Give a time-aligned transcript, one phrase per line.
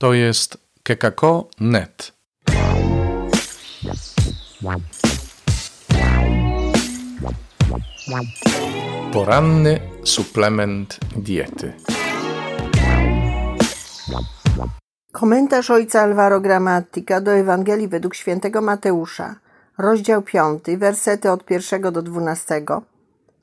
[0.00, 2.12] To jest kekako.net.
[9.12, 11.72] Poranny suplement diety.
[15.12, 19.34] Komentarz ojca Alvaro Gramatika do Ewangelii według świętego Mateusza,
[19.78, 22.62] rozdział 5, wersety od 1 do 12,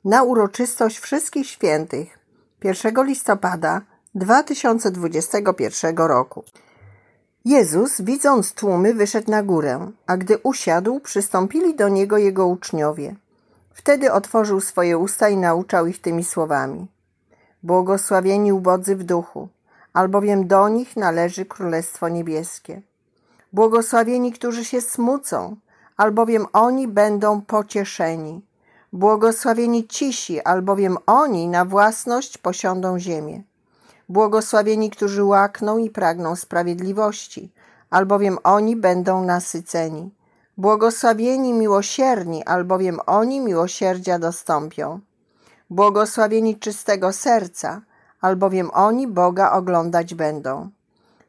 [0.04, 2.18] na uroczystość wszystkich świętych
[2.64, 6.44] 1 listopada 2021 roku.
[7.44, 13.14] Jezus, widząc tłumy, wyszedł na górę, a gdy usiadł, przystąpili do niego jego uczniowie.
[13.72, 16.86] Wtedy otworzył swoje usta i nauczał ich tymi słowami:
[17.62, 19.48] Błogosławieni ubodzy w duchu,
[19.92, 22.82] albowiem do nich należy Królestwo Niebieskie.
[23.52, 25.56] Błogosławieni, którzy się smucą,
[25.96, 28.42] albowiem oni będą pocieszeni.
[28.92, 33.42] Błogosławieni cisi, albowiem oni na własność posiądą ziemię.
[34.08, 37.52] Błogosławieni, którzy łakną i pragną sprawiedliwości,
[37.90, 40.14] albowiem oni będą nasyceni.
[40.56, 45.00] Błogosławieni miłosierni, albowiem oni miłosierdzia dostąpią.
[45.70, 47.80] Błogosławieni czystego serca,
[48.20, 50.70] albowiem oni Boga oglądać będą.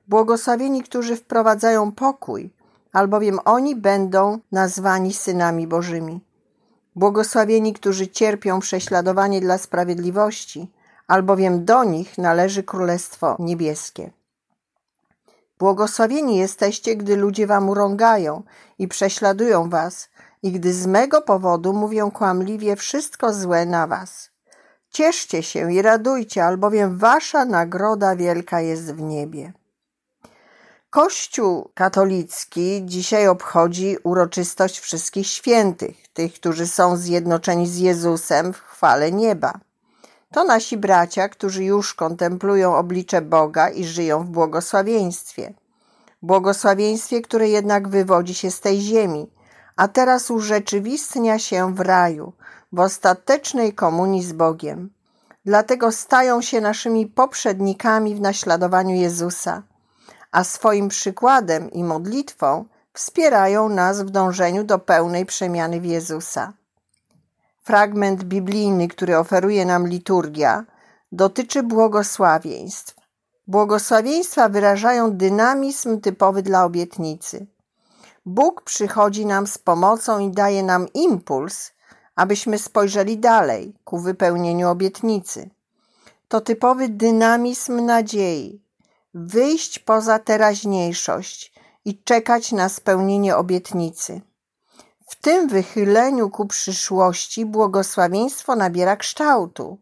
[0.08, 2.54] Błogosławieni, którzy wprowadzają pokój,
[2.94, 6.20] albowiem oni będą nazwani synami Bożymi.
[6.96, 10.72] Błogosławieni, którzy cierpią prześladowanie dla sprawiedliwości,
[11.10, 14.12] albowiem do nich należy Królestwo Niebieskie.
[15.60, 18.44] Błogosławieni jesteście, gdy ludzie wam urągają
[18.80, 20.10] i prześladują was,
[20.44, 24.30] i gdy z mego powodu mówią kłamliwie wszystko złe na was.
[24.90, 29.54] Cieszcie się i radujcie, albowiem wasza nagroda wielka jest w niebie.
[30.90, 39.12] Kościół katolicki dzisiaj obchodzi uroczystość wszystkich świętych, tych, którzy są zjednoczeni z Jezusem w chwale
[39.12, 39.54] nieba.
[40.34, 45.54] To nasi bracia, którzy już kontemplują oblicze Boga i żyją w błogosławieństwie.
[46.22, 49.32] Błogosławieństwie, które jednak wywodzi się z tej ziemi,
[49.76, 52.34] a teraz urzeczywistnia się w raju,
[52.72, 54.90] w ostatecznej komunii z Bogiem.
[55.46, 59.64] Dlatego stają się naszymi poprzednikami w naśladowaniu Jezusa,
[60.32, 66.54] a swoim przykładem i modlitwą wspierają nas w dążeniu do pełnej przemiany w Jezusa.
[67.70, 70.66] Fragment biblijny, który oferuje nam liturgia,
[71.12, 72.96] dotyczy błogosławieństw.
[73.48, 77.48] Błogosławieństwa wyrażają dynamizm typowy dla obietnicy.
[78.26, 81.72] Bóg przychodzi nam z pomocą i daje nam impuls,
[82.16, 85.50] abyśmy spojrzeli dalej ku wypełnieniu obietnicy.
[86.28, 88.62] To typowy dynamizm nadziei,
[89.14, 91.54] wyjść poza teraźniejszość
[91.86, 94.22] i czekać na spełnienie obietnicy.
[95.10, 99.78] W tym wychyleniu ku przyszłości błogosławieństwo nabiera kształtu.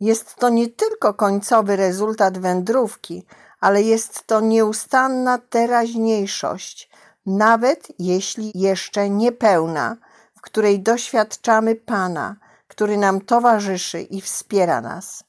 [0.00, 3.26] Jest to nie tylko końcowy rezultat wędrówki,
[3.60, 6.90] ale jest to nieustanna teraźniejszość,
[7.26, 9.96] nawet jeśli jeszcze niepełna,
[10.36, 12.36] w której doświadczamy Pana,
[12.68, 15.24] który nam towarzyszy i wspiera nas.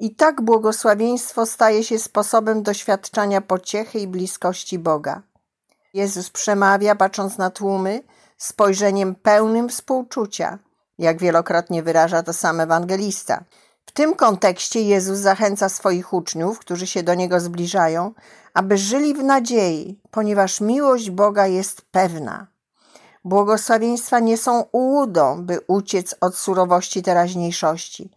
[0.00, 5.22] I tak błogosławieństwo staje się sposobem doświadczania pociechy i bliskości Boga.
[5.94, 8.02] Jezus przemawia, patrząc na tłumy,
[8.38, 10.58] spojrzeniem pełnym współczucia,
[10.98, 13.44] jak wielokrotnie wyraża to sam ewangelista.
[13.86, 18.12] W tym kontekście Jezus zachęca swoich uczniów, którzy się do Niego zbliżają,
[18.54, 22.46] aby żyli w nadziei, ponieważ miłość Boga jest pewna.
[23.24, 28.10] Błogosławieństwa nie są ułudą, by uciec od surowości teraźniejszości,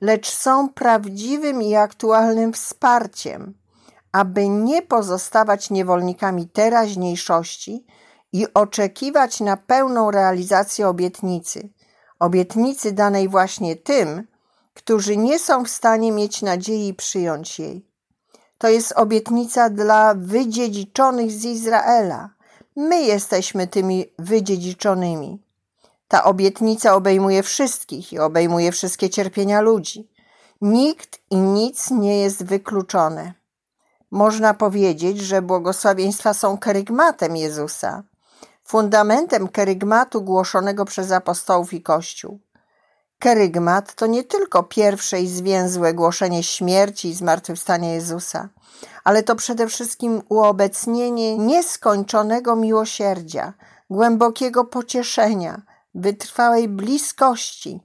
[0.00, 3.54] lecz są prawdziwym i aktualnym wsparciem,
[4.12, 7.86] aby nie pozostawać niewolnikami teraźniejszości
[8.34, 11.68] i oczekiwać na pełną realizację obietnicy.
[12.18, 14.26] Obietnicy danej właśnie tym,
[14.74, 17.86] którzy nie są w stanie mieć nadziei przyjąć jej.
[18.58, 22.30] To jest obietnica dla wydziedziczonych z Izraela.
[22.76, 25.42] My jesteśmy tymi wydziedziczonymi.
[26.08, 30.08] Ta obietnica obejmuje wszystkich i obejmuje wszystkie cierpienia ludzi.
[30.60, 33.34] Nikt i nic nie jest wykluczone.
[34.10, 38.02] Można powiedzieć, że błogosławieństwa są kerygmatem Jezusa,
[38.64, 42.40] fundamentem kerygmatu głoszonego przez apostołów i Kościół.
[43.18, 48.48] Kerygmat to nie tylko pierwsze i zwięzłe głoszenie śmierci i zmartwychwstania Jezusa,
[49.04, 53.52] ale to przede wszystkim uobecnienie nieskończonego miłosierdzia,
[53.90, 55.62] głębokiego pocieszenia,
[55.94, 57.80] wytrwałej bliskości,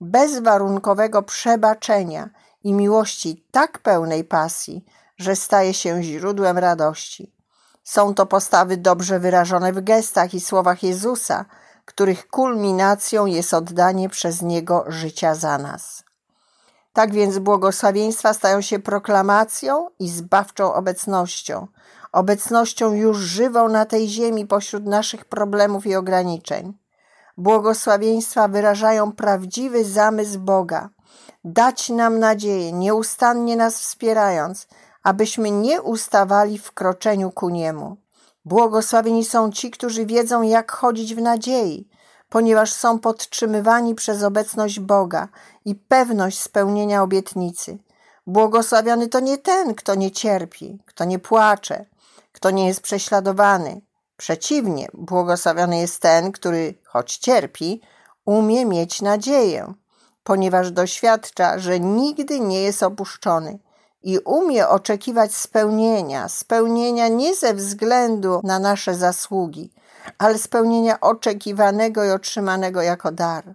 [0.00, 2.30] bezwarunkowego przebaczenia
[2.64, 4.84] i miłości tak pełnej pasji,
[5.16, 7.32] że staje się źródłem radości.
[7.84, 11.44] Są to postawy dobrze wyrażone w gestach i słowach Jezusa,
[11.84, 16.04] których kulminacją jest oddanie przez Niego życia za nas.
[16.92, 21.66] Tak więc błogosławieństwa stają się proklamacją i zbawczą obecnością,
[22.12, 26.78] obecnością już żywą na tej ziemi pośród naszych problemów i ograniczeń.
[27.36, 30.88] Błogosławieństwa wyrażają prawdziwy zamysł Boga,
[31.44, 34.68] dać nam nadzieję, nieustannie nas wspierając,
[35.02, 37.96] abyśmy nie ustawali w kroczeniu ku Niemu.
[38.44, 41.88] Błogosławieni są ci, którzy wiedzą, jak chodzić w nadziei,
[42.28, 45.28] ponieważ są podtrzymywani przez obecność Boga
[45.64, 47.78] i pewność spełnienia obietnicy.
[48.26, 51.84] Błogosławiony to nie ten, kto nie cierpi, kto nie płacze,
[52.32, 53.80] kto nie jest prześladowany.
[54.16, 57.80] Przeciwnie, błogosławiony jest ten, który, choć cierpi,
[58.24, 59.74] umie mieć nadzieję,
[60.24, 63.58] ponieważ doświadcza, że nigdy nie jest opuszczony
[64.02, 69.72] i umie oczekiwać spełnienia, spełnienia nie ze względu na nasze zasługi,
[70.18, 73.54] ale spełnienia oczekiwanego i otrzymanego jako dar.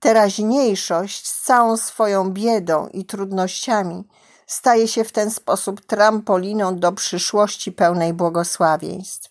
[0.00, 4.08] Teraźniejszość z całą swoją biedą i trudnościami
[4.46, 9.30] staje się w ten sposób trampoliną do przyszłości pełnej błogosławieństw.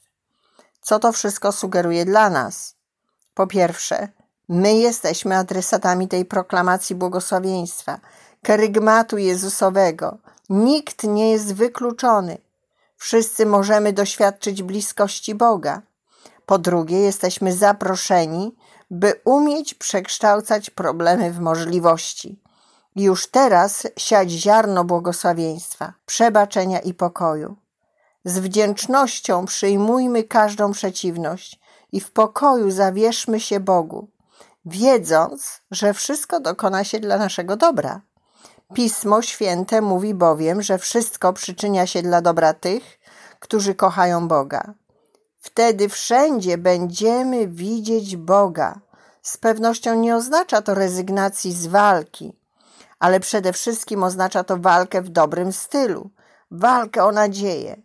[0.81, 2.75] Co to wszystko sugeruje dla nas?
[3.33, 4.07] Po pierwsze,
[4.49, 7.99] my jesteśmy adresatami tej proklamacji błogosławieństwa,
[8.47, 10.17] kerygmatu Jezusowego.
[10.49, 12.37] Nikt nie jest wykluczony.
[12.97, 15.81] Wszyscy możemy doświadczyć bliskości Boga.
[16.45, 18.55] Po drugie, jesteśmy zaproszeni,
[18.91, 22.39] by umieć przekształcać problemy w możliwości.
[22.95, 27.55] Już teraz siać ziarno błogosławieństwa, przebaczenia i pokoju.
[28.25, 31.59] Z wdzięcznością przyjmujmy każdą przeciwność
[31.91, 34.07] i w pokoju zawierzmy się Bogu,
[34.65, 38.01] wiedząc, że wszystko dokona się dla naszego dobra.
[38.73, 42.99] Pismo Święte mówi bowiem, że wszystko przyczynia się dla dobra tych,
[43.39, 44.73] którzy kochają Boga.
[45.39, 48.79] Wtedy wszędzie będziemy widzieć Boga.
[49.21, 52.33] Z pewnością nie oznacza to rezygnacji z walki,
[52.99, 56.09] ale przede wszystkim oznacza to walkę w dobrym stylu,
[56.51, 57.81] walkę o nadzieję,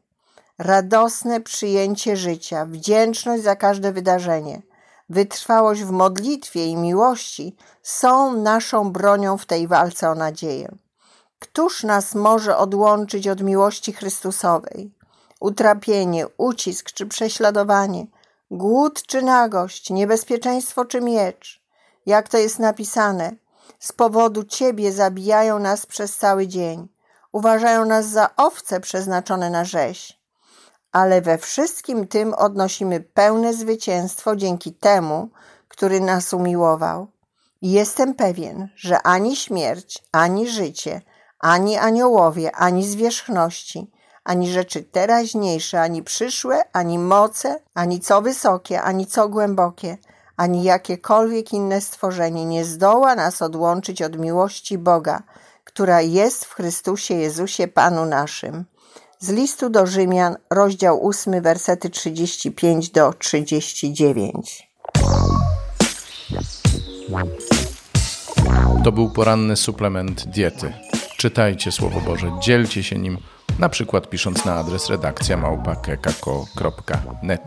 [0.58, 4.62] radosne przyjęcie życia, wdzięczność za każde wydarzenie,
[5.12, 10.75] wytrwałość w modlitwie i miłości są naszą bronią w tej walce o nadzieję.
[11.38, 14.94] Któż nas może odłączyć od miłości Chrystusowej?
[15.41, 18.06] Utrapienie, ucisk czy prześladowanie,
[18.50, 21.62] głód czy nagość, niebezpieczeństwo czy miecz.
[22.06, 23.32] Jak to jest napisane,
[23.79, 26.88] z powodu Ciebie zabijają nas przez cały dzień,
[27.32, 30.21] uważają nas za owce przeznaczone na rzeź
[30.92, 35.30] ale we wszystkim tym odnosimy pełne zwycięstwo dzięki temu,
[35.68, 37.06] który nas umiłował.
[37.62, 41.00] Jestem pewien, że ani śmierć, ani życie,
[41.38, 43.90] ani aniołowie, ani zwierzchności,
[44.24, 49.98] ani rzeczy teraźniejsze, ani przyszłe, ani moce, ani co wysokie, ani co głębokie,
[50.36, 55.22] ani jakiekolwiek inne stworzenie nie zdoła nas odłączyć od miłości Boga,
[55.64, 58.64] która jest w Chrystusie Jezusie Panu naszym.
[59.22, 64.69] Z listu do Rzymian, rozdział 8, wersety 35 do 39.
[68.84, 70.72] To był poranny suplement diety.
[71.16, 73.19] Czytajcie Słowo Boże, dzielcie się nim,
[73.58, 77.42] na przykład pisząc na adres redakcja małpa.kekako.net.